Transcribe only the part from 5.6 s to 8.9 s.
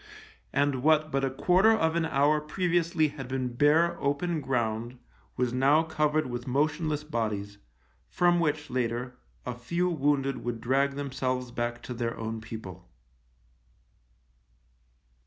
covered with motionless bodies, from which,